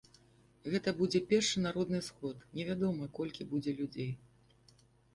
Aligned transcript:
Гэта 0.75 0.93
будзе 1.01 1.21
першы 1.33 1.57
народны 1.67 2.01
сход, 2.09 2.35
невядома, 2.59 3.13
колькі 3.21 3.51
будзе 3.55 3.79
людзей. 3.83 4.11